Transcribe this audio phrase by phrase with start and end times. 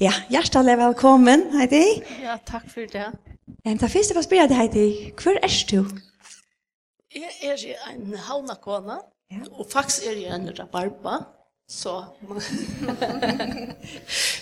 [0.00, 2.02] Ja, hjertelig velkommen, Heidi.
[2.18, 3.04] Ja, takk for det.
[3.62, 5.84] En, da først jeg får spørre deg, Heidi, hvor er du?
[7.14, 8.96] Jeg er en havnakone,
[9.30, 9.38] ja.
[9.52, 11.20] og faktisk er jeg en rabarba,
[11.70, 11.92] så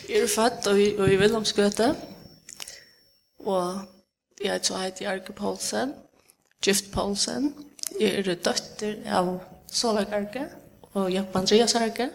[0.09, 1.91] jeg er født og, og i Vilhelmsgøte,
[3.45, 3.85] og
[4.41, 5.93] jeg er så heit Jarke Poulsen,
[6.65, 7.53] Gift Poulsen,
[8.01, 9.35] jeg er døtter av
[9.69, 10.49] Solveig Arke
[10.95, 12.09] og Jakob Andreas Arke,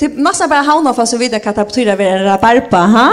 [0.00, 3.12] Typ massa bara hauna för så vidare kan ta betyda vi en rabarba, ha?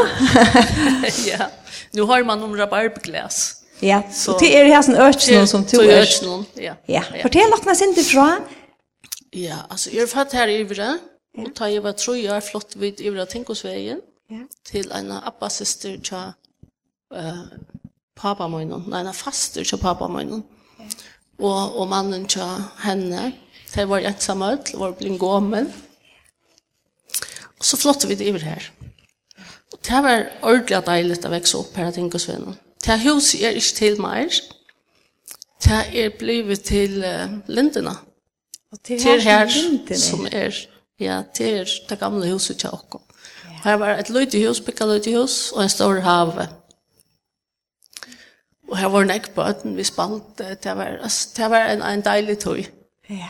[1.26, 1.45] ja.
[1.91, 3.55] Nu har man om rabarbglas.
[3.80, 4.04] Ja.
[4.12, 6.45] Så det är det här som örtsnon som tog örtsnon.
[6.54, 6.73] Ja.
[6.85, 7.02] Ja.
[7.21, 8.41] Fortell något sin inte från.
[9.31, 10.98] Ja, alltså jag är född här i Ivre.
[11.38, 14.02] Och tar jag var tror jag flott vid Ivre Tinkosvägen.
[14.30, 14.38] Ja.
[14.63, 16.34] Till en appa syster tja
[17.16, 17.34] eh
[18.21, 20.43] pappa min, nej, en faster tja pappa min.
[21.38, 23.32] Och och mannen tja henne.
[23.73, 25.59] Det var ett samöt, var blivit gåmen.
[25.59, 25.71] Mm
[27.59, 28.70] Og så flott vi det iver her.
[29.73, 32.57] Og det var ordentlig deilig å vekse opp her av Tingosvennen.
[32.85, 34.38] Det huset er ikke til meg.
[35.63, 37.98] Det er blivet til uh, lindene.
[38.71, 39.52] Og det er her
[39.98, 40.55] som er,
[40.99, 43.04] ja, det er det gamle huset til åkken.
[43.63, 46.48] Her var et løyte hus, bygget løyte hus, og en stor have.
[48.70, 52.37] Og her var en ekbøten, vi spalt, det var, altså, det var en, en deilig
[52.40, 52.63] tøy.
[53.10, 53.30] Ja.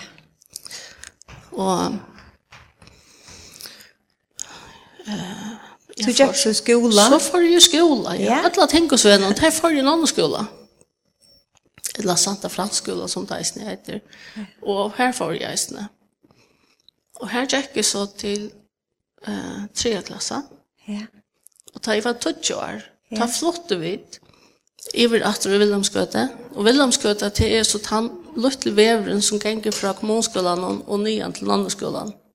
[1.51, 1.97] Og
[5.99, 7.07] Så gikk til skola?
[7.11, 8.39] Så får jeg skola, ja.
[8.47, 10.45] Alla tenker så enn, det der får jeg en annen skola.
[11.99, 13.99] Eller Santa Frans skola, som det eisne heter.
[14.61, 15.89] Og her får jeg eisne.
[17.19, 18.47] Og her gikk jeg så til
[19.27, 20.39] uh, tre klasse.
[20.87, 21.03] Ja.
[21.75, 22.85] Og da jeg var 20 år,
[23.17, 23.97] da flotte vi
[24.95, 26.29] iver at vi Vilhelmsgøte.
[26.55, 28.07] Og Vilhelmsgøte, det er så tann
[28.39, 32.15] løttel veveren som ganger fra kommunskolan og nyan til landeskolan.
[32.15, 32.28] Mm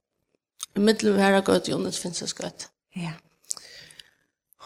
[0.75, 2.69] i middelen her er gøtt, Jonas finnes det gøtt.
[2.99, 3.13] Ja.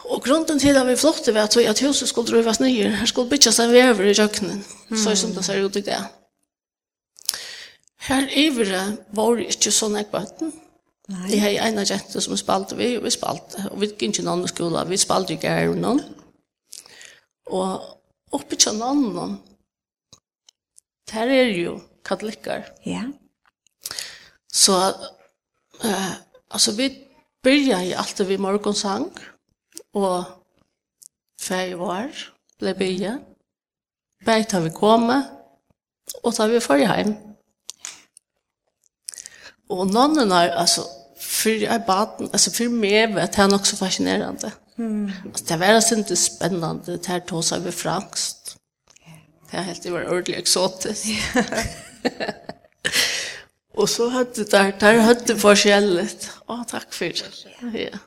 [0.09, 2.89] Og grunden til at vi flotte var at huset skulle drøves nye.
[2.95, 4.63] Her skulle bytjes en vever i kjøkkenen,
[4.95, 5.99] så som det ser ut i det.
[8.07, 8.81] Her ivre
[9.13, 10.53] var det ikke sånn jeg bøtten.
[11.09, 11.25] Nei.
[11.33, 13.65] Jeg har en av jenter som spalte vi, og vi spalte.
[13.73, 16.01] Og vi gikk ikke noen skola, vi spalte ikke her noen.
[17.49, 19.39] Og oppe til noen,
[21.11, 22.69] der er jo katolikker.
[22.85, 23.07] Ja.
[24.53, 24.77] Så
[25.83, 26.11] Eh,
[26.47, 27.07] alltså vi
[27.43, 29.09] börjar ju alltid vid morgonsang
[29.93, 30.23] och
[31.41, 32.11] färg var
[32.59, 33.19] blev börja.
[34.25, 35.25] Bägt har vi kommit
[36.23, 37.13] och tar vi för hem.
[39.67, 40.85] Och nonnorna, alltså
[41.17, 44.51] för barn, alltså för mig vet han också fascinerande.
[44.77, 45.11] Mm.
[45.25, 48.57] Alltså, det var alltså inte spännande, det här tog sig över franskt.
[49.51, 51.05] Det är helt det var ordentligt exotiskt.
[53.79, 56.31] Och så hade där där hade forskjelligt.
[56.47, 57.79] Åh, tack för det.
[57.79, 57.99] Ja.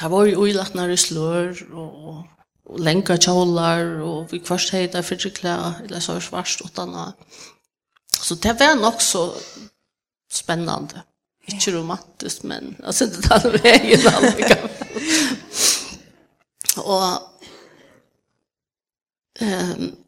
[0.00, 0.34] Det var ju
[0.74, 2.24] når det slår och,
[2.64, 7.12] og länka kjolar och vi kvarst hejda fyrtjeklä eller så svarst utan
[8.20, 9.34] Så det var nok så
[10.32, 11.02] spännande.
[11.46, 14.46] Inte romantisk, men alltså det där vägen aldrig
[16.76, 17.32] og och
[19.40, 20.07] ehm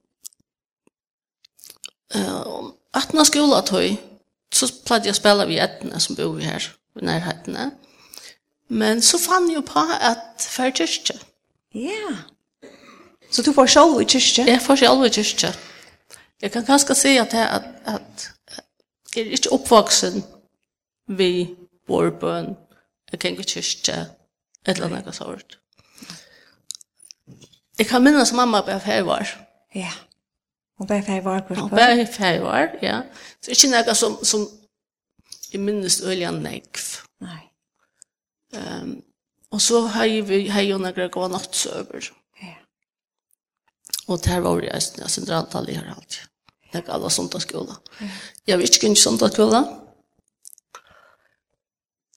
[2.15, 3.99] Uh, at når skola tog,
[4.53, 6.67] så pleide jeg å spille ved etene som bor her,
[6.99, 7.71] i nærhetene.
[8.71, 11.17] Men så fann jeg på at før kyrkje.
[11.75, 11.95] Ja.
[11.95, 12.19] Yeah.
[13.31, 14.47] Så du får selv i kyrkje?
[14.47, 15.53] Jeg får selv i kyrkje.
[16.43, 18.27] Jeg kan kanskje si at jeg, at, at
[19.15, 20.23] jeg er ikke oppvoksen
[21.07, 21.55] ved
[21.89, 22.55] vår bøn,
[23.13, 23.99] jeg kan ikke kyrkje,
[24.67, 25.59] et eller annet sånt.
[27.79, 29.27] Jeg kan minnes mamma på at jeg var.
[29.75, 29.81] Ja.
[29.81, 29.99] Yeah
[30.89, 31.71] bare ble ferdig var på skolen?
[31.71, 33.03] Hun bare fem år, ja.
[33.45, 34.47] Så ikke noe som, som
[35.53, 36.87] jeg minnes øye nekv.
[37.21, 37.43] Nei.
[38.57, 39.03] Um,
[39.51, 42.11] og så har jeg vi har jo noen gå nattsøver.
[42.43, 42.57] Ja.
[44.09, 46.23] Og der var jeg nesten, jeg synes antallet her alt.
[46.73, 47.77] Det er alle søndagsskolen.
[48.01, 48.09] Ja.
[48.47, 49.71] Jeg vet ikke kunne søndagsskolen.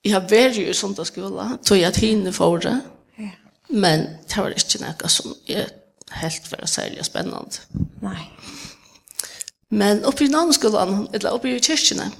[0.03, 2.75] Jeg har vært jo i søndagsskolen, tog jeg at henne for det.
[3.19, 3.31] Ja.
[3.69, 5.67] Men det var ikke noe som jeg
[6.13, 7.55] helt vara särskilt spännande.
[8.01, 8.31] Nej.
[9.69, 12.11] Men uppe i namnskolan, eller uppe i kyrkorna,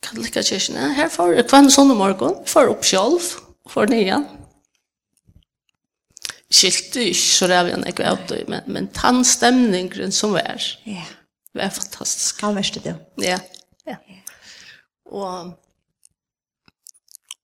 [0.00, 3.20] katolika kyrkorna, här får jag kvann sån morgon, får upp själv,
[3.68, 4.24] får nya.
[6.50, 11.02] Skilt du så där vi än gick ut, men, men tandstämningen som var, ja.
[11.52, 12.42] var fantastisk.
[12.42, 12.94] Han värste det.
[13.16, 13.38] Ja.
[13.84, 13.96] ja.
[15.10, 15.52] Og,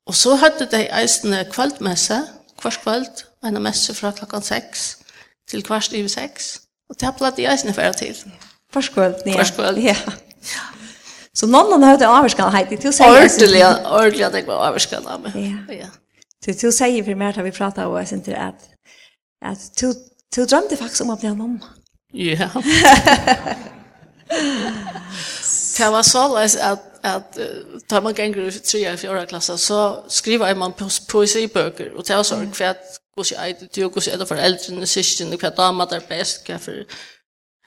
[0.07, 2.21] og så hadde de eisen kvaltmesse,
[2.61, 4.99] kvart kvalt, en messe fra klokkan seks,
[5.51, 6.61] til kvart i seks.
[6.89, 8.17] Og det har platt i eisene for til.
[8.73, 9.39] Forskål, ja.
[9.39, 9.97] Forskål, ja.
[11.37, 12.73] Så noen har hørt en avvarskalhet.
[13.05, 15.37] Ordentlig, ordentlig at jeg var avvarskene av meg.
[15.71, 15.91] Ja.
[16.45, 18.69] Så du sier for meg at vi pratet om oss inntil at,
[19.43, 19.93] at du,
[20.35, 21.75] du drømte faktisk om å bli en mamma.
[22.15, 22.49] Ja.
[25.79, 29.59] Det var så løs at, at uh, da man ganger i 3 og 4 klasse,
[29.63, 30.75] så skriver man
[31.11, 34.87] poesibøker, og det var så for at hvordan jeg er det, hvordan er det foreldrene,
[34.87, 36.99] syskene, hva damer der best, hva for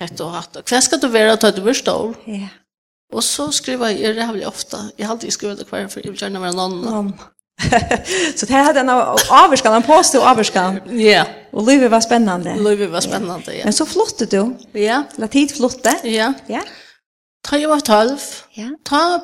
[0.01, 0.57] hett og hatt.
[0.65, 2.15] Hva skal du være til du blir stor?
[2.27, 2.49] Ja.
[3.11, 4.79] Og så skriver jeg det veldig ofte.
[4.97, 6.81] Jeg har alltid skrevet det hver, for jeg vil gjerne være noen.
[6.87, 7.13] Noen.
[8.37, 10.79] så det hadde en avvarskan, en påstå avvarskan.
[10.97, 11.25] Ja.
[11.51, 12.55] Och livet var spännande.
[12.55, 13.65] Livet var spännande, ja.
[13.65, 14.55] Men så flottet du.
[14.73, 15.03] Ja.
[15.17, 15.93] La tid flotte.
[16.03, 16.33] Ja.
[16.47, 16.63] Ja.
[17.43, 18.19] Ta jag var tolv.
[18.53, 18.69] Ja.
[18.83, 19.19] Ta,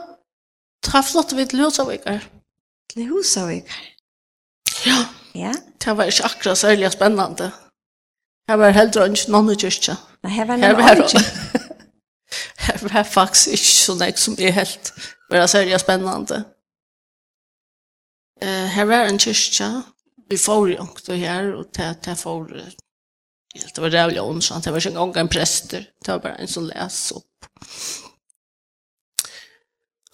[0.85, 2.19] ta flotte vid Ljusavikar.
[2.95, 3.93] Ljusavikar.
[4.85, 5.05] Ja.
[5.37, 5.53] Ja.
[5.83, 7.51] Det var ikke akkurat særlig spennende.
[8.49, 9.97] Her var heller ikke noen kyrkja.
[10.23, 11.23] Nei, her var noen kyrkja.
[12.67, 14.89] Her var faktisk ikke så nek som er helt,
[15.31, 16.41] var særlig spennende.
[18.43, 19.69] Uh, her var en kyrkja,
[20.29, 22.43] vi får jo ikke her, og det, det får
[23.55, 26.67] det var rævlig ondskant, det var ikke engang en prester, det var bare en som
[26.67, 27.47] les opp.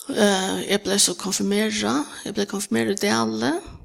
[0.10, 3.82] Uh, jeg ble så konfirmeret, jeg ble konfirmeret i alle, og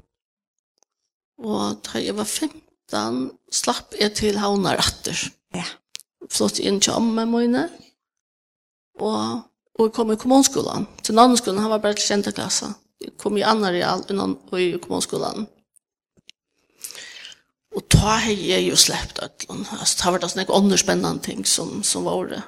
[1.39, 5.19] Og da jeg var 15, slapp jeg til havnaratter.
[5.55, 5.65] Ja.
[6.29, 7.67] Flott inn til omme mine.
[8.99, 9.45] Og,
[9.79, 10.87] og jeg kom i kommunskolen.
[11.03, 12.73] Til navneskolen, han var bare til kjente klasse.
[12.99, 15.47] Jeg kom i andre real innan i kommunskolen.
[17.75, 19.65] Og da har jeg jo släppt ötlån.
[19.79, 22.41] Alltså, det har varit sådana andre spennende ting som, som var det.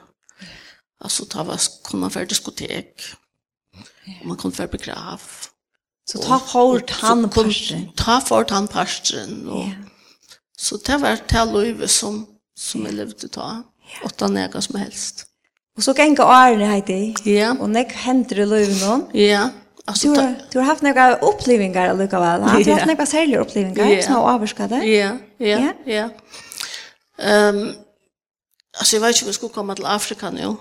[1.01, 3.01] Altså, det var, kunde man för diskotek.
[4.19, 5.21] Och man kom för begrav.
[6.11, 7.43] Så ta for han på
[7.95, 9.29] ta for tannparsten.
[9.29, 9.65] pasten och
[10.57, 12.27] så det var det livet som
[12.57, 13.63] som jeg levde ta
[14.05, 15.25] åtta nega som helst.
[15.77, 17.15] Og så gänga årene, Heidi.
[17.25, 17.53] Ja.
[17.59, 19.05] Og nek hender i livet noen.
[19.15, 19.49] Ja.
[19.87, 22.37] Altså, du, har, du har haft några upplevelser eller Ja.
[22.37, 24.01] Du Har du haft några särskilda upplevelser ja.
[24.01, 25.73] som har överskat Ja, ja, ja.
[25.85, 26.09] ja.
[27.49, 27.75] Um,
[28.77, 30.57] altså, jeg vet ikke om jeg skulle komme til Afrika nu.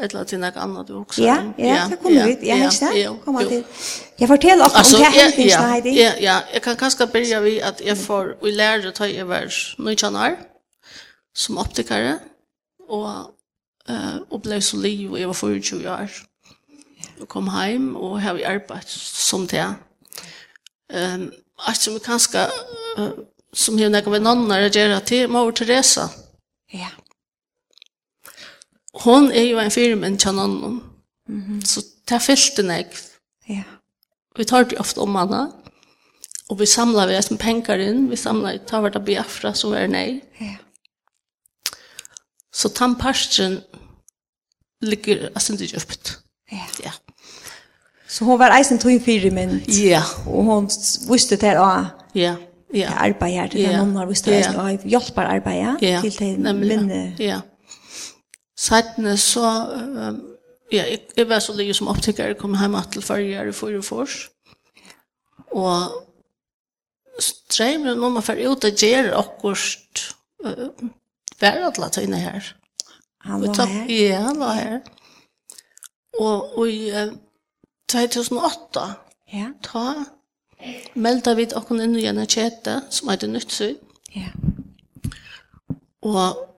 [0.00, 1.22] Eller til noe annet du også.
[1.24, 2.34] Ja, ja, det kommer vi.
[2.46, 3.20] Ja, ikke det?
[3.24, 3.62] Kommer til.
[4.20, 5.94] Jeg forteller også altså, om det her hendelsen, Heidi.
[5.96, 6.34] Ja, ja.
[6.52, 9.96] Jeg kan kanskje begynne ved at jeg får, vi lærer å ta i vers 9
[11.36, 12.18] som optikere,
[12.88, 13.08] og
[13.88, 16.20] uh, opplevde så liv, og jeg var 24 år.
[17.18, 19.64] Jeg kom hjem, og har vi arbeidt som det.
[20.92, 21.32] Um,
[21.68, 22.44] at som vi kanskje,
[22.98, 23.10] uh,
[23.52, 26.08] som hun har vært noen når jeg gjør til, Mor Teresa.
[26.72, 26.92] Ja
[29.04, 30.80] hon er jo en firmen til noen.
[31.28, 31.64] Mm -hmm.
[31.66, 32.86] Så det fyllte jeg.
[33.48, 33.62] Ja.
[34.36, 35.52] Vi tar det ofte om henne.
[36.48, 38.10] Og vi samlar vi er som penger inn.
[38.10, 40.20] Vi samlar i Tavarda Biafra som er nei.
[40.40, 40.56] Ja.
[42.52, 43.60] Så tannparsten
[44.82, 46.18] ligger altså ikke djupt.
[46.52, 46.66] Ja.
[46.84, 46.90] ja.
[48.08, 49.62] Så hon var eisen tog en firmen.
[49.68, 50.02] Ja.
[50.26, 50.70] Og hon
[51.10, 52.36] visste det å Ja.
[52.74, 52.88] Ja.
[52.88, 53.54] Det arbeidet.
[53.54, 53.82] Ja.
[53.82, 54.52] Noen har visst Ja.
[54.52, 54.60] Ja.
[54.60, 56.00] Og hjelper arbeidet ja.
[56.00, 56.12] til
[56.44, 57.14] det minne.
[57.18, 57.24] Ja.
[57.24, 57.40] ja
[58.56, 59.48] Sættene så,
[60.72, 60.84] ja,
[61.16, 64.30] jeg, var så lige som optiker, kom hjem til førre i Førefors.
[65.52, 66.06] Og
[67.20, 70.06] streimer må man får ut og gjør akkurat
[70.44, 70.88] uh,
[71.38, 72.52] hver la tøyne her.
[73.26, 73.86] Han var her?
[73.92, 74.80] Ja, han var her.
[76.20, 77.12] Og i uh,
[77.92, 78.86] 2008,
[79.32, 79.50] ja.
[79.62, 79.86] ta,
[80.94, 83.76] meldte vi dere inn i en kjete som heter Nyttsøy.
[84.16, 84.32] Ja.
[86.06, 86.55] Og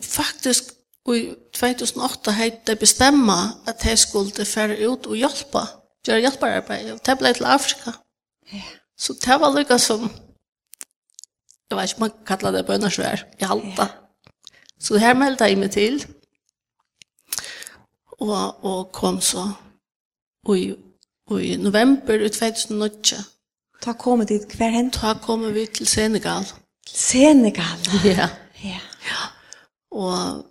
[0.00, 0.72] faktisk
[1.12, 5.64] i 2008 heit de bestemma at de skulle fære ut og hjelpa,
[6.06, 7.96] gjøre hjelpararbeid, og det ble til Afrika.
[8.52, 8.62] Ja.
[8.98, 10.06] Så det var lykka som,
[11.70, 13.82] jeg vet ikke om man kallar det bønnersvær, i halta.
[13.82, 13.98] Ja.
[14.82, 16.00] Så her meldte jeg meg til,
[18.20, 19.44] og, og kom så,
[20.54, 20.74] i,
[21.30, 23.18] i, november i 2008.
[23.82, 24.90] Ta kom dit, hver hen?
[24.94, 26.46] Da kom vi til Senegal.
[26.86, 27.78] Senegal?
[28.04, 28.28] Ja.
[28.62, 28.78] Ja.
[29.92, 30.46] Og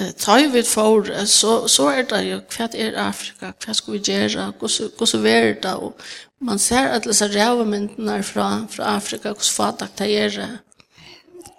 [0.00, 3.98] eh tøy við for så så er det jo kvært er Afrika, kvært skal vi
[3.98, 6.00] gjøre, hvordan hvordan er det og
[6.40, 10.58] man ser at disse rævmyndene fra fra Afrika, hvordan fatak det er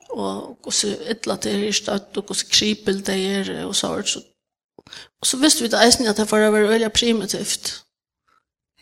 [0.10, 4.22] og hvordan illa det er støtt og hvordan kripel det er og så er så
[5.22, 7.86] og så visste vi det eisen at det var å være primitivt.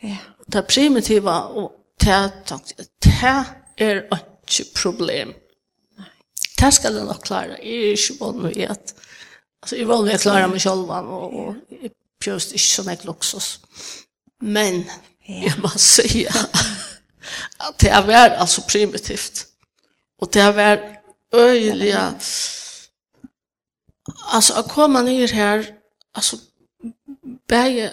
[0.02, 0.18] Ja.
[0.54, 2.32] Det primitiva og det,
[3.04, 3.14] det
[3.78, 5.34] er ikke problem
[6.62, 7.58] det skal jeg nok klare.
[7.64, 8.94] Jeg er ikke vann og et.
[9.62, 13.06] Altså, jeg vann og jeg klarer meg selv, og, og jeg prøvde ikke sånn et
[13.06, 13.50] luksus.
[14.42, 14.84] Men
[15.28, 19.46] jeg må si at det er vært altså primitivt.
[20.22, 20.88] Og det er vært
[21.34, 21.94] øyelig
[24.34, 25.62] Altså, å komme ned her,
[26.18, 26.38] altså,
[27.48, 27.92] bare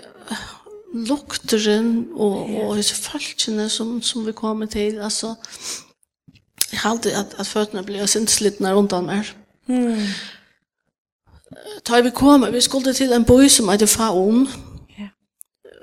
[0.95, 5.35] lukteren og, og disse falskene som, som vi kommer til, altså,
[6.71, 9.23] jag har alltid att, att fötterna blir synslitna runt om.
[9.69, 10.07] Mm.
[11.83, 14.47] Ta vi kom, vi skulle till en by som heter Faun.
[14.97, 15.09] Ja.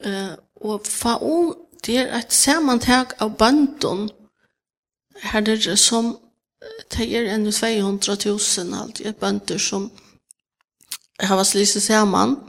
[0.09, 4.09] Eh, och Faon, det är ett sammantag av bandon
[5.21, 6.17] här det som
[6.87, 8.39] det är en 200 000
[8.73, 9.89] allt bönder som
[11.17, 12.39] har varit lyset samman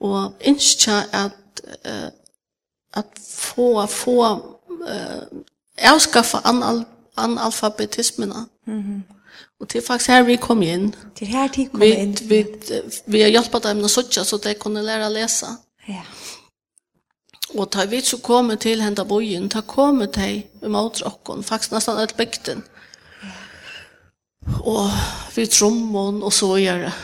[0.00, 2.08] och inte att uh,
[2.92, 4.34] att få få
[4.88, 6.84] uh, avskaffa anal
[7.16, 8.46] analfabetismene.
[8.66, 9.02] Mm.
[9.60, 10.94] Og til faktisk her vi kom inn.
[11.16, 12.16] Til her tid kom vi, inn.
[12.28, 12.44] Vi,
[13.06, 15.50] vi har hjulpet dem å sitte, så de kunne lære å lese.
[15.88, 16.02] Ja.
[17.52, 20.28] Og da vi så kom til hendet bojen, da kom de
[20.64, 22.62] imot oss, faktisk nesten et bygden.
[23.22, 23.34] Ja.
[24.66, 24.90] Og
[25.36, 26.94] vi trommer og så gjør det.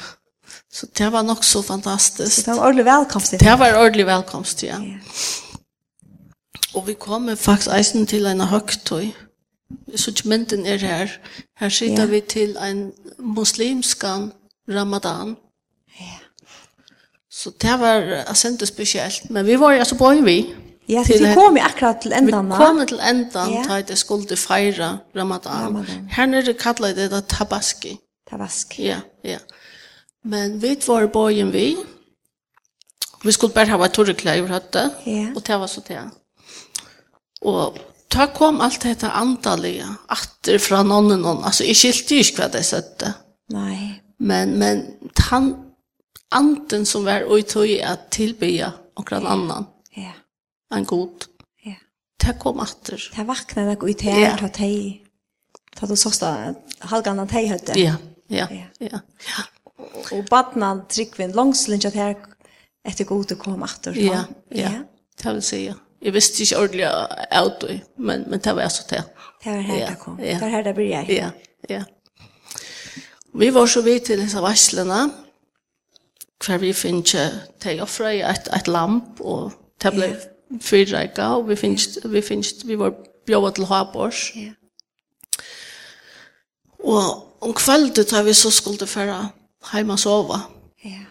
[0.73, 2.35] Så det var nok så fantastisk.
[2.35, 3.39] Så det var ordentlig velkomst?
[3.41, 4.81] Det var ordentlig velkomst, ja.
[4.83, 4.99] ja.
[6.75, 9.07] Og vi kommer faktisk eisen til en høgtøy.
[9.07, 9.28] Ja
[9.97, 11.09] sortimenten er her.
[11.59, 12.07] Her sitter ja.
[12.07, 14.33] vi til en muslimskan
[14.69, 15.37] ramadan.
[16.01, 16.19] Ja.
[17.31, 19.31] Så det var assente spesielt.
[19.31, 20.55] Men vi var altså på vi.
[20.89, 22.47] Ja, så vi kom jo akkurat til endan.
[22.47, 23.63] Vi kom til endan ja.
[23.63, 25.53] til at jeg skulle feire ramadan.
[25.53, 26.09] ramadan.
[26.11, 27.99] Her nere kallet det da tabaski.
[28.31, 28.87] Tabaski.
[28.87, 29.39] Ja, ja.
[30.25, 31.77] Men vi var på vi.
[33.25, 34.91] Vi skulle bare ha et torreklær i høttet.
[35.07, 35.27] Ja.
[35.37, 36.01] Og det var så det.
[37.43, 42.53] Og ta kom allt detta antaliga åter från någon någon alltså i skilt ju kvad
[42.53, 43.15] det sätta.
[43.49, 44.03] Nej.
[44.19, 44.87] Men men
[45.31, 45.65] han
[46.31, 49.67] anten som var och tog att tillbe och någon annan.
[49.91, 50.13] Ja.
[50.75, 51.25] En god.
[51.63, 51.75] Ja.
[52.19, 53.11] Ta kom åter.
[53.15, 54.99] Ta vakna där ut här ta te.
[55.77, 57.81] Ta då såsta halgan te hade.
[57.81, 57.95] Ja.
[58.27, 58.47] Ja.
[58.51, 58.67] Ja.
[58.79, 59.43] Ja.
[60.11, 62.17] Och badnan tryckvin långslinjat här
[62.85, 63.99] efter gode kom komma åter.
[63.99, 64.25] Ja.
[64.49, 64.71] Ja.
[65.23, 65.75] Det vill säga.
[66.03, 69.07] Jeg visste ikke ordentlig av det, men, men det var jeg så til.
[69.45, 70.19] Det var her ja, det kom.
[70.21, 70.35] Ja.
[70.35, 71.07] Det var her det ble jeg.
[71.11, 71.31] Ja,
[71.71, 71.83] ja.
[73.39, 75.01] Vi var så vidt til disse varslene,
[76.47, 77.17] hver vi finnes
[77.61, 79.53] til offre i et, et lamp, og
[79.83, 80.09] det ble
[80.63, 82.95] fyrreika, og vi finnes, vi finnes, vi var
[83.27, 84.23] bjøvet til Havbors.
[84.37, 84.55] Ja.
[86.79, 89.29] Og om kveldet da vi så skulle føre
[89.73, 90.41] hjemme og sove,
[90.85, 91.05] ja.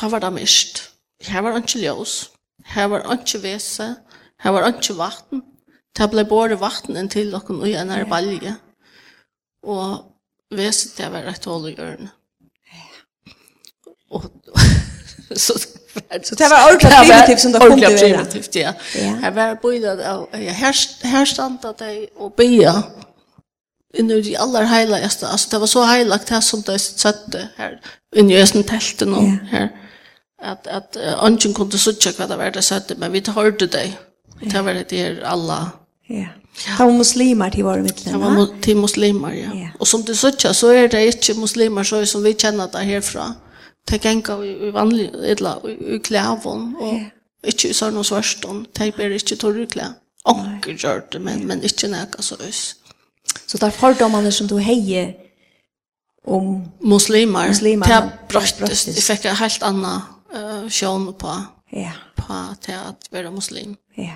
[0.00, 0.86] da var det mist.
[1.20, 2.30] Her var det ikke ljøs,
[2.74, 3.94] her var det ikke vese,
[4.40, 5.42] Her var ikke vatten.
[5.96, 8.54] Det ble både vatten inn til dere og en er balje.
[9.66, 9.98] Og
[10.56, 12.10] veset det var et hål i ørene.
[14.10, 14.24] Og
[15.36, 15.58] så
[16.22, 18.16] Så det var ordentlig primitivt som det kom til å være.
[18.16, 18.72] primitivt, ja.
[19.22, 19.94] Her var bøyda,
[21.02, 22.74] her stand at jeg og bøyda
[23.98, 27.78] inne i de aller heiligste, altså det var så heilagt det som det sette her,
[28.16, 29.68] inne i hesten telten og her,
[30.38, 33.90] at, at uh, ønsken kunne suttje hva det var det sette, men vi hørte det,
[34.40, 35.70] Det var det där alla.
[36.06, 36.26] Ja.
[36.78, 38.20] Det var muslimer till våra mittlen.
[38.20, 39.68] Det var till muslimer, ja.
[39.78, 43.32] Och som det sa så är det inte muslimer så som vi känner det härifrån.
[43.86, 46.94] Det gänga i vanlig eller i klävon och
[47.46, 49.86] inte i sån svärst om det blir inte torrklä.
[50.24, 52.74] Och gör det men men inte näka så is.
[53.46, 55.14] Så där fördomarna som du hejer
[56.26, 57.48] om muslimer.
[57.48, 57.86] muslimer.
[57.86, 58.94] Det är.
[58.94, 60.00] Det fick en helt annan
[60.34, 61.92] uh, sjön på, Ja.
[62.16, 63.76] på att vara muslim.
[63.94, 64.14] Ja.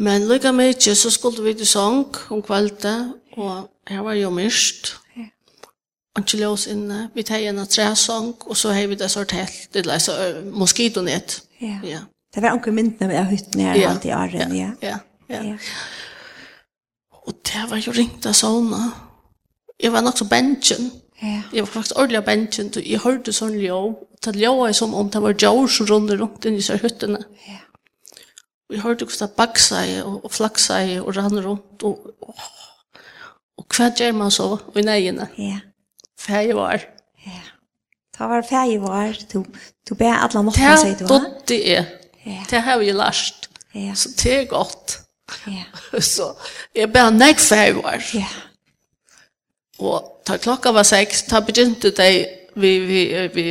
[0.00, 4.94] Men lykka mykje, så skulle vi til sång om kveldet, og her var jo myrst.
[6.16, 7.10] Og ikke lås inne.
[7.14, 10.16] Vi tar igjen tre sång, og så har vi det sort helt, det er så
[10.52, 11.42] moskitonett.
[11.60, 11.78] Ja.
[11.84, 12.00] ja.
[12.34, 13.90] Det var anker myndene med hytten her, ja.
[13.90, 14.72] alt i åren, ja.
[14.82, 14.96] Ja,
[15.28, 15.42] ja.
[15.44, 15.56] ja.
[17.26, 18.80] Og det var jo ringt av sånne.
[19.80, 20.90] Jeg var nok så bensjen.
[21.22, 21.42] Ja.
[21.52, 23.80] Jeg var faktisk ordentlig av bensjen, og jeg hørte sånn ljå.
[24.24, 27.20] Det ljå er som om det var ljå som rundt rundt inn i sørhyttene.
[27.46, 27.60] Ja.
[28.70, 32.34] Og jeg hørte hvordan det baksa og, og flaksa og rann rundt, og, og,
[33.58, 34.46] og hva gjør man så,
[34.78, 35.26] i nøyene?
[35.38, 35.56] Ja.
[36.20, 36.84] Fæg var.
[37.26, 37.40] Ja.
[38.14, 39.42] Det var fæg var, du,
[39.88, 41.26] du ber alle måttene seg du har.
[41.50, 41.88] Det er
[42.22, 42.36] det.
[42.50, 43.50] Det har vi lært.
[43.74, 43.94] Ja.
[43.98, 45.00] Så det er godt.
[45.50, 45.66] Ja.
[46.14, 46.30] så
[46.76, 48.06] jeg ber nek fæg var.
[48.14, 48.30] Ja.
[49.82, 52.10] Og da klokka var seks, da begynte de,
[52.54, 53.02] vi, vi,
[53.34, 53.46] vi,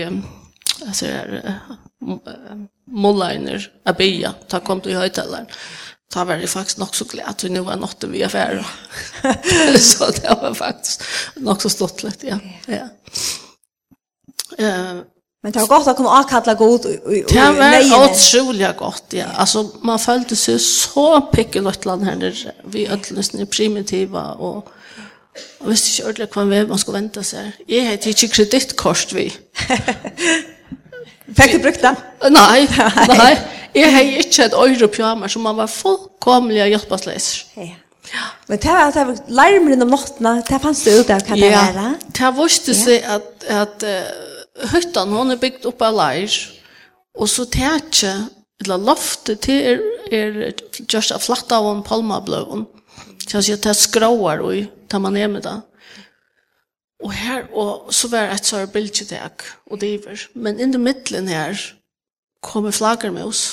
[0.87, 1.11] altså,
[2.89, 5.49] mullainer a bya, ta kom til høytalaren.
[6.09, 8.63] Ta var det faktisk nok så glad at vi nu var nått vi affär.
[9.91, 11.03] så det var faktiskt
[11.35, 12.39] nok så stått lätt, ja.
[12.65, 12.87] ja.
[14.57, 15.01] Eh,
[15.43, 19.25] men det var gott att kunna avkalla god Det var utrolig gott, ja.
[19.35, 22.51] Alltså man følte sig så pickelöttland här nere.
[22.63, 24.69] Vi ötlades er primitiva och
[25.59, 27.51] Jag visste inte ordentlig hva man skulle vente seg.
[27.67, 29.29] Jeg heter ikke kreditkort, vi.
[31.37, 31.93] Fikk du brukt det?
[32.39, 32.63] Nei,
[33.13, 33.33] nei.
[33.75, 37.29] Jeg har ikke et øyre på meg, så man var fullkomlig hjelpeløs.
[37.57, 37.75] Ja.
[38.09, 38.25] Ja.
[38.47, 41.51] Men det var, det var larmen om nattene, det fanns det ut av hva det
[41.53, 41.77] var.
[41.77, 46.33] Ja, det visste seg at, at uh, høytan hun er bygd opp av leir,
[47.19, 48.15] og så tætje,
[48.63, 50.39] eller loftet til er, er
[50.89, 52.65] just av flatt av en palmabløven.
[53.27, 55.55] Så jeg sier at det skråer og tar man ned med det.
[57.03, 60.19] Og her, og så var et sår bildtidek og diver.
[60.35, 61.55] Men inn i middelen her
[62.43, 63.43] kom en flagger med oss.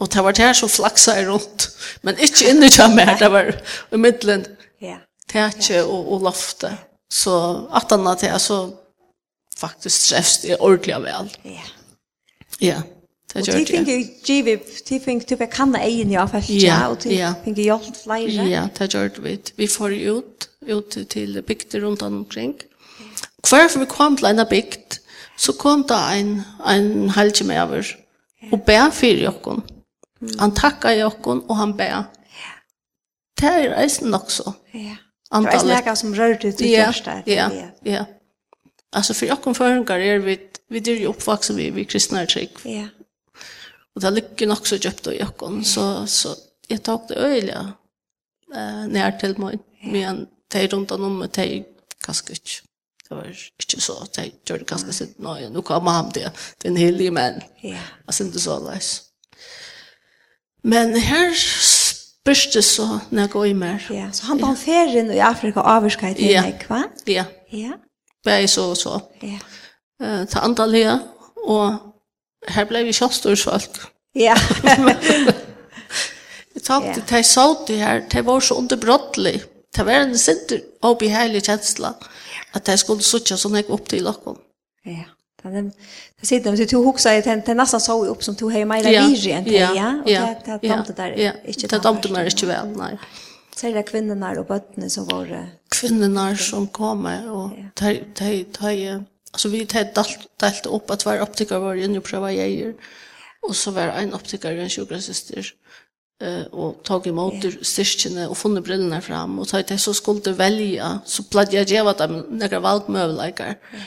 [0.00, 1.68] Og det var her som flaksa er rundt.
[2.02, 3.52] Men ikke inni kjem her, det var
[3.92, 4.46] i middelen.
[4.82, 4.98] Ja.
[5.30, 6.72] Tætje og, og lofte.
[7.12, 7.36] Så
[7.76, 8.58] at han at jeg så
[9.58, 11.30] faktisk treffs det ordentlig vel.
[11.44, 11.70] Ja.
[12.60, 12.82] Ja.
[13.34, 13.60] Det gjør det.
[13.60, 17.16] Og de finner givet, de finner typ jeg kan egen i avfærsja, ja, og de
[17.44, 18.44] finner hjelp flere.
[18.48, 19.52] Ja, det gjør det.
[19.58, 22.54] Vi får ut, ut til bygder rundt omkring.
[22.62, 22.73] Ja
[23.48, 24.98] Hver vi kom til en bygd,
[25.36, 26.34] så kom det en,
[26.66, 27.84] en halvtime over
[28.52, 29.62] og be for jokken.
[30.40, 31.88] Han takka jokken, og han be.
[33.40, 34.52] Det er reisen nok så.
[34.74, 34.96] Ja.
[35.34, 37.22] Det var eisen noe som rørte ut i første.
[37.26, 37.48] Ja,
[37.84, 38.04] ja.
[38.94, 40.36] Altså for jokken føringer er vi,
[40.70, 42.60] vi er jo oppvaksen vi, vi kristne er trygg.
[42.68, 42.86] Ja.
[43.94, 46.34] Og det lykker nok så kjøpt av jokken, så, så
[46.70, 51.66] jeg tok det øyelig uh, nær til meg, men det er rundt om det er
[52.06, 52.62] ganske ikke.
[53.08, 55.18] Det var ikke så at jeg gjør det ganske sitt.
[55.20, 56.30] Nå, nå kommer han til
[56.64, 57.42] den hellige menn.
[57.62, 57.82] Ja.
[58.06, 58.92] Altså, synes det så leis.
[60.64, 63.88] Men her spørste så når jeg går i mer.
[63.92, 66.46] Ja, så han var ferien i Afrika og i til ja.
[66.46, 66.82] meg, hva?
[67.06, 67.24] Ja.
[67.52, 67.76] Ja.
[68.24, 69.00] Bare så og så.
[69.22, 69.38] Ja.
[70.00, 70.98] Uh, til Antalya,
[71.44, 71.76] og
[72.48, 73.82] her ble vi kjøstorsvalg.
[74.16, 74.34] Ja.
[76.54, 79.42] jeg tenkte, til, jeg sa det her, det var så underbrottelig.
[79.76, 81.92] Det var en sinter og beheilig kjensla.
[82.00, 82.14] Ja
[82.54, 84.34] at jeg skulle suttje sånn jeg opp til dere.
[84.84, 85.04] Ja,
[85.42, 85.70] det er
[86.20, 89.08] det sitter men du huxar att det nästan så upp som du hej mig där
[89.08, 92.98] vid igen ja och det det tomte där inte det tomte när det väl nej
[93.56, 98.68] så det kvinnorna och barnen som var kvinnorna som kom och ta ta ta
[99.32, 102.74] alltså vi hade allt allt upp att vara optiker var ju nu prova jag
[103.42, 105.30] och så var en optiker en sjukgymnast
[106.22, 107.54] eh och tog emot yeah.
[107.62, 111.92] styrkene och funne brillene fram och tog det så skulle välja så pladde jag geva
[111.92, 113.44] dem några valgmöjligheter.
[113.44, 113.84] Yeah.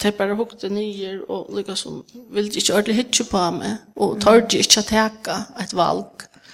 [0.00, 4.80] Teppar hukte nyer og lika som ville ikke ordentlig hitje på meg og torgde inte
[4.80, 6.06] att teka et valg.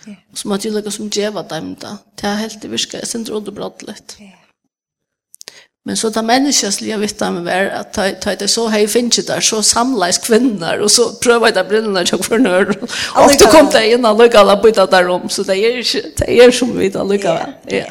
[0.07, 0.19] Yeah.
[0.35, 3.29] Så man ju lika som geva dem da Det er helt det virkar, jag syns
[3.29, 4.17] inte underbrådligt.
[4.21, 4.46] Yeah.
[5.87, 9.63] Men så det menneskesliga med var at ta, ta det så hei finnes där så
[9.63, 12.65] samlas kvinnor och så prövar det brillene til för nør.
[13.15, 16.11] Og du kom det en alla gala på det där om så det är inte
[16.19, 17.53] det är som vi da lucka.
[17.71, 17.85] Ja.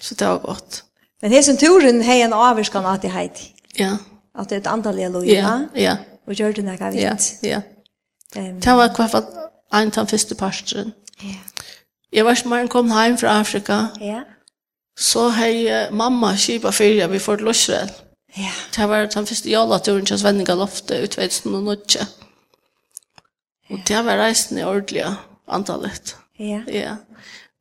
[0.00, 0.84] Så det var godt.
[1.22, 3.40] Men hesen turen hej en avskan at det heit.
[3.78, 3.96] Ja.
[4.38, 5.60] Att det är ett antal lelo ja.
[5.74, 5.96] Ja.
[6.26, 7.38] Och gjør det några vitt.
[7.42, 7.48] Ja.
[7.48, 7.60] Ja.
[8.40, 8.60] Ehm.
[8.60, 9.24] Det var kvar
[9.72, 10.92] en av första parten.
[11.22, 11.34] Ja.
[12.10, 13.88] Jag var smart kom hem från Afrika.
[14.00, 14.24] Ja
[14.98, 17.92] så hei mamma kjipa fyrir vi får til Israel.
[18.36, 18.52] Ja.
[18.76, 22.06] Det var den første jala-turen til Svenninga Loftet ut 2008.
[23.70, 25.06] Og det var reisen i ordelig
[25.48, 26.16] antallet.
[26.38, 26.62] Ja.
[26.66, 26.96] Ja.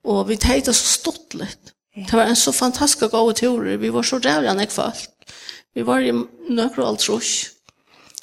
[0.03, 1.73] Og vi tenkte så stått litt.
[1.95, 3.65] Det var en så fantastisk god tur.
[3.77, 5.33] Vi var så rævlig enn jeg folk.
[5.75, 7.55] Vi var i nøkro alt rusk.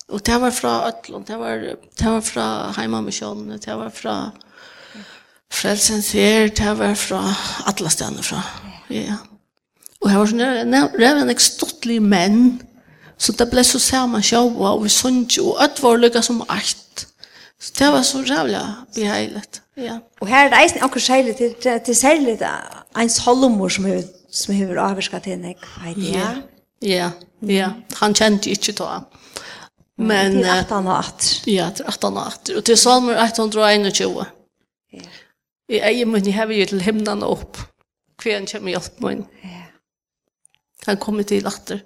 [0.08, 1.56] Og det var fra Øtland, det var,
[1.98, 4.30] det var fra Heimamisjonen, det var fra
[5.50, 7.22] Frelsens Her, det var fra
[7.66, 9.18] alle stedene fra ja.
[10.02, 12.58] Og her var sånn, reven ek stortlig menn,
[13.18, 16.42] så det ble så samme sjåa, og vi sånn jo, og alt var lykka som
[16.52, 17.06] alt.
[17.58, 18.60] Så det var så rævlig
[18.94, 19.96] beheilet, ja.
[20.20, 24.54] Og her er det eisen akkur særlig, til, til særlig en solomor som hever, som
[24.54, 25.94] hever avvarskat henne, ikke?
[26.12, 26.30] Ja,
[26.84, 27.10] ja,
[27.48, 27.70] ja,
[28.02, 29.00] han kjente ikke da.
[29.96, 31.30] Men, til 18 og 8.
[31.48, 34.26] Ja, til 18 og 8, og til salmer 121.
[34.92, 35.08] Ja.
[35.72, 37.56] Jeg er i jeg har jo til himnen opp.
[37.58, 37.75] Ja
[38.26, 39.24] hver kommer hjelp mun.
[39.42, 39.62] Ja.
[40.86, 41.80] Han kommer til latter.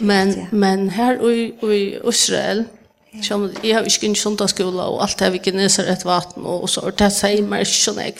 [0.00, 2.66] Men, men her i, i Israel,
[3.22, 6.44] Som jag har ikke inte sånt skola och allt har vi ikke näsa et vatten
[6.44, 8.14] och så det säger man inte sån jag.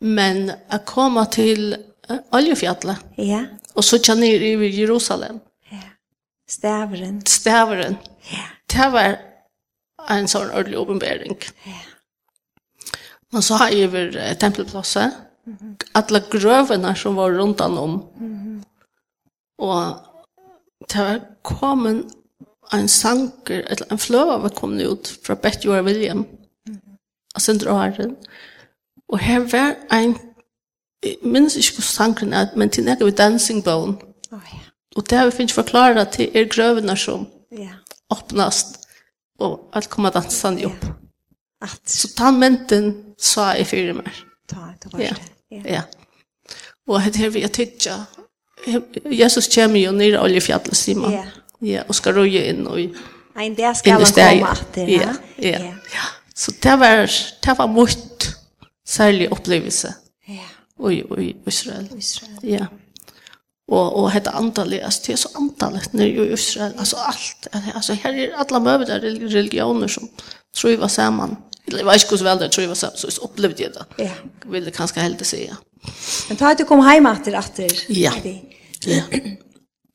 [0.00, 1.76] Men att komma till
[2.32, 2.96] Oljefjallet.
[3.16, 3.44] Ja.
[3.74, 5.40] Och så kan ni i Jerusalem.
[5.70, 5.78] Ja.
[6.48, 7.26] Stavren.
[7.26, 7.96] Stavren.
[8.30, 8.44] Ja.
[8.66, 9.18] Det var
[10.08, 11.36] en sånn ordentlig åpenbering.
[11.64, 11.72] Ja.
[13.32, 15.10] Man så har ju över tempelplatsen
[15.92, 18.08] alla grövena som var runt om.
[18.18, 18.64] Mm.
[19.58, 19.82] Och
[20.88, 21.22] det
[21.60, 22.10] var en,
[22.72, 26.24] en sanker, eller en flöva kom ut från Betjora William.
[26.68, 26.80] Mm.
[27.34, 28.16] Och sen drar den.
[29.08, 30.18] Och här var en,
[31.02, 33.96] jeg minns ikke hvordan sangeren er, men til näka vi Dancing Bone.
[34.32, 34.58] Oh, ja.
[34.96, 37.70] Och det har vi finns förklara till er grövena som ja.
[38.08, 38.88] åpnast
[39.38, 40.58] och alt komma dansa opp.
[40.60, 40.94] Ja.
[41.60, 41.88] Att.
[41.88, 44.24] Så ta menten sa i fyrir mer.
[44.46, 45.04] Ta, ta var det.
[45.04, 45.14] Ja.
[45.50, 45.62] Ja.
[45.64, 45.82] ja.
[46.86, 47.98] Og hette her vi er tidsja.
[49.10, 51.12] Jesus kommer jo nere oljefjallet, sier man.
[51.12, 51.26] Ja.
[51.64, 52.90] Ja, og skal røye inn og i
[53.36, 54.88] Nei, der skal han komme etter.
[54.88, 55.12] Ja,
[55.44, 55.60] ja,
[55.92, 56.04] ja.
[56.36, 57.04] Så det var,
[57.44, 58.26] det var mot
[58.88, 59.92] særlig opplevelse.
[60.28, 60.48] Ja.
[60.78, 61.88] Og i Israel.
[61.98, 62.38] Israel.
[62.42, 62.66] Ja.
[63.68, 67.48] Og, og hette antallet, altså det er så antallet nere i Israel, altså alt.
[67.74, 68.92] Altså her er alle møver
[69.34, 70.08] religioner som
[70.54, 71.36] tror jeg var sammen.
[71.66, 73.86] Eller jeg vet ikke hvordan vel det tror jeg var sammen, så opplevde jeg det.
[73.98, 74.12] Ja.
[74.46, 75.56] Vil det kanskje kanske hellre säga.
[76.28, 78.12] Men ta att du kom hem efter att Ja.
[78.86, 79.02] Ja.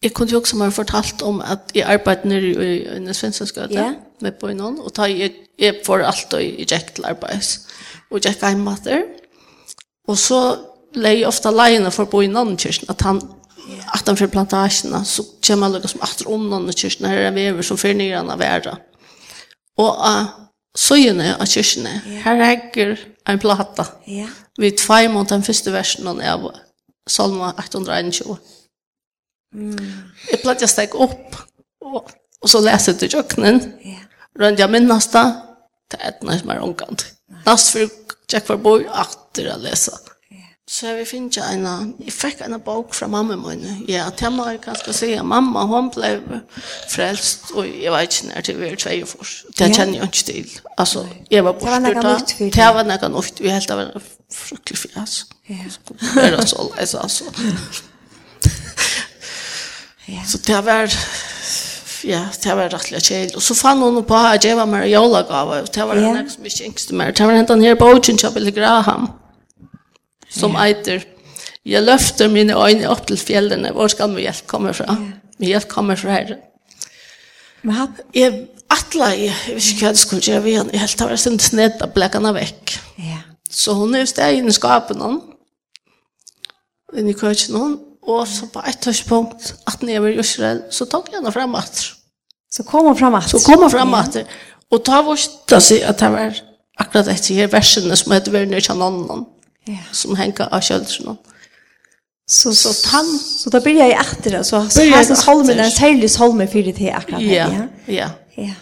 [0.04, 3.74] Jeg kunne jo også ha fortalt om at jeg arbeidde nere i den svenske skøte
[3.74, 3.94] ja.
[4.22, 7.68] med på noen, og da jeg, jeg får alt og jeg gikk til arbeids.
[8.10, 9.04] Og jeg gikk hjemme der.
[10.08, 10.58] Og så
[10.96, 13.22] leier jeg ofte leiene for å bo i noen kyrkene, at han
[13.94, 17.66] at han fyrir plantasjene, så kommer han liksom atter om noen kyrkene her er vever
[17.66, 18.78] som fyrir nere han av verda.
[19.82, 20.41] Og uh,
[20.78, 21.94] søgjene av kyrkjene.
[22.24, 22.96] Her henger
[23.30, 23.88] en plata.
[24.10, 24.28] Ja.
[24.60, 26.48] Vi tvei mot den første versen av
[27.10, 28.38] Salma 821.
[29.52, 29.88] Mm.
[30.30, 31.36] Jeg pleide å steg opp,
[31.84, 33.60] og, og så leser jeg til kjøkkenen.
[33.88, 34.06] Ja.
[34.40, 35.26] Rønne jeg minnes det,
[35.92, 37.04] det er et nødt mer omkant.
[37.46, 37.84] Næst for
[38.32, 40.11] jeg for bor, at jeg leser.
[40.72, 43.66] Så jeg finner ikke en, jeg fikk en bok fra mamma min.
[43.92, 46.14] Ja, det må jeg kanskje si mamma, hun ble
[46.88, 49.34] frelst, og jeg vet ikke når det var tvei og fors.
[49.60, 50.56] Det kjenner jeg ikke til.
[50.78, 51.92] Altså, jeg var borte da.
[51.92, 52.56] Det var noe nytt for det.
[52.56, 55.20] Det var noe nytt, vi helt av en fruktelig fjas.
[55.52, 55.70] Ja.
[56.00, 57.28] Det var så leis, altså.
[60.32, 61.00] Så det var,
[62.08, 63.36] ja, det var rettelig kjell.
[63.36, 66.48] Og så fann hun på at jeg var med jolagave, og det var en som
[66.48, 67.12] ikke yngste mer.
[67.12, 69.12] Det var hentan her bogen, Ocean Chapel Graham.
[69.12, 69.21] Ja
[70.32, 70.70] som yeah.
[70.70, 71.08] eiter
[71.66, 73.72] Jeg løfter mine øyne opp til fjellene.
[73.72, 74.96] Hvor skal min hjelp komme fra?
[74.96, 75.12] Yeah.
[75.40, 76.40] Min hjelp kommer fra Herren.
[77.62, 78.00] Men han...
[78.16, 80.74] Jeg atla, jeg, jeg vet ikke hva jeg skulle gjøre ved henne.
[80.74, 82.76] Jeg helt har vært sin snedd av blekkene vekk.
[82.98, 83.22] Yeah.
[83.52, 85.22] Så hun er jo sted inne i skapen henne.
[86.98, 87.80] inn i køkken henne.
[88.02, 91.34] Og så på et tørspunkt, at når jeg var i Israel, så tok jeg henne
[91.36, 91.92] frem etter.
[92.52, 93.30] Så kom hon fram att.
[93.30, 94.18] Så kom hon fram att.
[94.72, 96.36] og ta vår stöd sig at det var
[96.80, 99.26] akkurat etter här versen som heter Verner Kjanannen
[99.70, 99.92] yeah.
[99.92, 101.18] som henger av kjølsen.
[102.32, 106.48] Så, så, tann, så då blir jag etter det, så hans holmen er særlig holmen
[106.48, 107.22] för det här akkurat.
[107.22, 108.10] Ja, ja.
[108.36, 108.54] ja.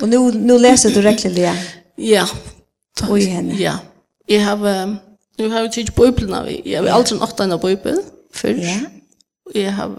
[0.00, 1.54] Och nu, nu läser du räckligt det.
[1.96, 2.28] Ja.
[3.08, 3.54] Oj henne.
[3.54, 3.78] Ja.
[4.28, 4.96] Jeg har,
[5.38, 8.02] nu har jeg tidlig bøypelen av, jeg har aldri nått en av bøypelen
[8.34, 8.58] før.
[8.60, 8.80] Ja.
[9.54, 9.94] Jeg har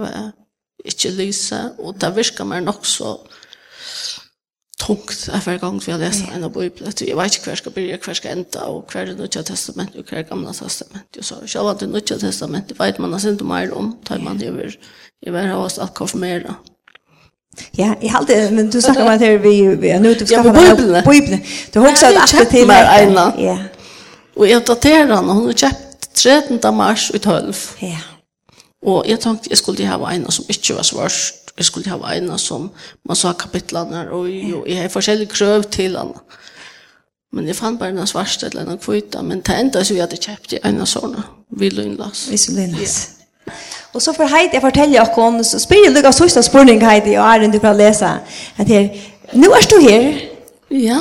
[0.85, 3.15] ikke lyset, og det virker meg nok så,
[4.89, 6.93] tungt at hver gang vi har lest en av Bibelen.
[7.07, 10.09] Jeg vet ikke hver skal begynne, hver skal enda, og hver er Nødja Testament, og
[10.09, 11.17] hver er Gamla Testament.
[11.17, 13.95] Og så selv om det er Nødja Testament, det vet man har sendt mer om,
[14.05, 14.75] tar man det over,
[15.21, 16.55] i hver av oss at konfirmere.
[17.77, 21.03] Ja, jag hade men du snakker om at vi vi nødt til å skaffe Bibeln.
[21.03, 21.41] Bibeln.
[21.73, 23.33] Du har också også hatt till mig meg.
[23.37, 23.57] Ja,
[24.35, 26.75] Og jeg daterer henne, hun har kjøpt 13.
[26.75, 27.55] mars i 12.
[27.81, 27.97] Ja.
[28.85, 32.37] Og jeg tenkte jeg skulle ha en som ikke var svars, jeg skulle ha ene
[32.39, 32.69] som
[33.05, 36.15] man sa kapitlene, og jo, jeg har forskjellige krøv til han.
[37.35, 40.17] Men jeg fann bare en svarst eller en kvita, men det enda så vi hadde
[40.17, 41.25] kjøpt i en av sånne,
[41.59, 42.25] vi løgnlas.
[42.31, 42.97] Vi løgnlas.
[43.45, 43.53] Ja.
[43.93, 47.25] Og så for Heidi, jeg forteller dere, så spør jeg dere sørste spørning, Heidi, og
[47.25, 48.09] Arjen, du kan lese,
[48.57, 48.89] at her,
[49.33, 50.09] nå er du her.
[50.71, 50.99] Ja.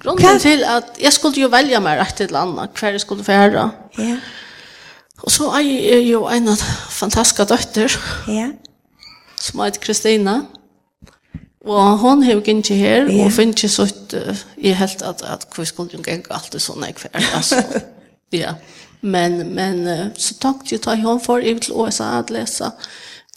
[0.00, 3.70] Grunnen til at jeg skulle jo velge meg rett til landet, hver jeg skulle være.
[3.98, 4.16] Ja.
[5.22, 6.48] Og så er jeg jo en
[6.90, 7.96] fantastisk døtter.
[8.28, 8.50] Ja
[9.42, 10.40] som heter Kristina.
[11.62, 13.26] Og hon har jo ikke her, yeah.
[13.26, 13.68] og finner ikke
[14.18, 17.62] uh, jeg helt at, at hvor skulle hun ikke alltid sånn jeg kvær, altså.
[18.42, 18.56] ja.
[19.02, 22.70] Men, men uh, så takk til at hon for ut til USA at lese.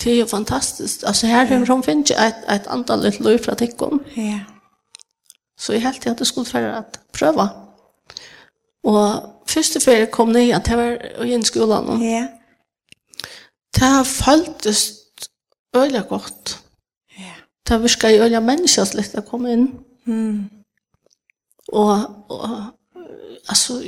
[0.02, 1.06] Det er jo fantastisk.
[1.06, 4.02] Altså her har hun finner ikke et, et antall litt løy fra tikkum.
[4.18, 4.42] Ja.
[5.58, 7.48] Så jeg helt at det skulle være at prøve.
[8.84, 12.02] Og første ferie kom ned igjen, det var i skolen.
[12.02, 12.10] Ja.
[12.10, 12.28] Yeah.
[13.76, 15.05] Det har føltes
[15.84, 16.60] øyla godt.
[17.20, 17.36] Ja.
[17.68, 19.68] Det virker jo øyla mennesker litt å komme inn.
[20.06, 20.50] Mm.
[21.68, 22.50] Og, og
[23.50, 23.80] altså,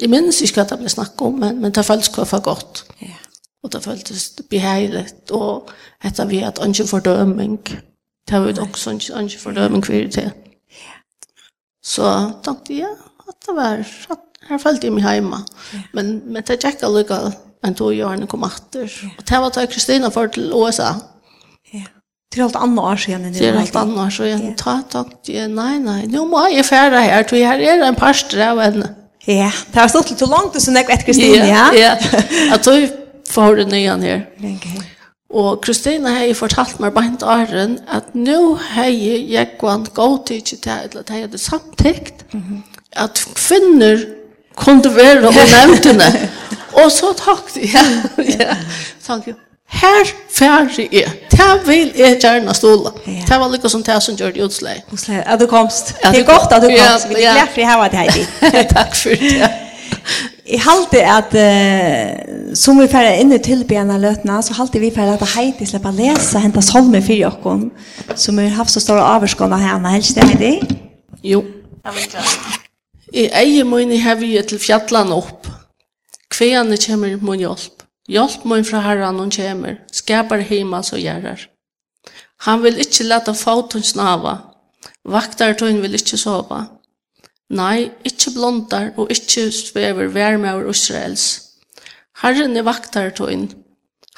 [0.00, 2.84] jeg minnes ikke hva det ble snakket om, men, men det føltes hva for godt.
[3.02, 3.16] Ja.
[3.64, 5.72] Og det føltes beheilig, og
[6.04, 7.56] etter vi at ikke fordøming.
[8.26, 10.30] Det var jo også ikke fordøming for det til.
[11.82, 12.12] Så
[12.44, 12.94] tenkte jeg
[13.28, 15.42] at det var, at her følte jeg meg hjemme.
[15.72, 15.82] Ja.
[15.94, 18.86] Men, men det gikk allikevel, men tog jo henne kom etter.
[18.86, 19.10] Ja.
[19.18, 20.92] Og det var da Kristina for til USA.
[20.92, 21.15] Ja
[22.36, 23.32] Det är allt annat år sedan.
[23.32, 24.54] Det är allt annat år sedan.
[24.56, 26.06] Ta, ta, nej, nej.
[26.06, 28.88] Nu må jag färra här, för här är en parstre av henne.
[29.24, 31.74] Ja, det har stått lite långt sen jag vet Kristina, ja.
[31.74, 31.96] Ja,
[32.50, 32.88] jag tog
[33.28, 34.26] för det nya här.
[34.38, 34.80] Okej.
[35.30, 40.70] Og Kristina har fortalt meg bant åren at nå har jeg gått gått til til
[40.70, 42.22] at jeg hadde samtikt
[42.92, 44.04] at kvinner
[44.56, 46.28] kunne være og nevntene.
[46.80, 47.82] og så takk, ja.
[48.38, 48.56] ja.
[49.06, 49.34] Takk,
[49.68, 51.10] Her færre er.
[51.30, 52.90] Det vil jeg gjerne ståle.
[53.06, 54.82] Det var lykke som det som gjør det utslag.
[54.92, 55.94] Utslag, at du komst.
[56.02, 57.08] Det er godt at du komst.
[57.08, 58.26] Vi er glad for det her var det Heidi.
[58.74, 59.50] Takk for det.
[60.46, 65.16] Jeg halte at uh, som vi færre inn i tilbjørnene løtene, så halte vi færre
[65.18, 69.90] at Heidi slipper lese hentet salmer for dere, som har haft så store av henne.
[69.90, 70.78] helst det, Heidi?
[71.24, 71.42] Jo.
[73.12, 75.50] I eie mine har vi til fjallene opp.
[76.30, 77.75] Kveene kommer min hjelp.
[78.06, 81.48] Hjelp mun fra herran hon kjemur, skapar heima så gjerrar.
[82.46, 84.36] Han vil ikkje lata fautun snava,
[85.02, 86.60] vaktar tøyn vil ikkje sova.
[87.50, 91.26] Nei, ikkje blondar og ikkje svever vermaur Israels.
[92.22, 93.48] Herren er vaktar tøyn.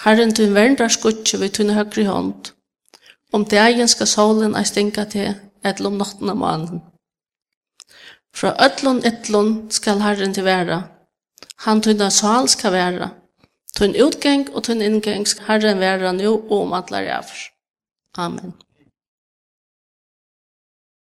[0.04, 2.52] Herren tøyn verndar skutje ved tøyn høgri hånd.
[3.32, 6.80] Om dagen skal solen ei stinka til, etlom nottena mannen.
[8.32, 10.82] Fra ötlun etlun skal Herren til være,
[11.64, 13.08] Han tøyna sal skal være,
[13.78, 17.44] Tunn utgang og tunn ingang, Herren være nå og om alla rävr.
[18.18, 18.56] Amen.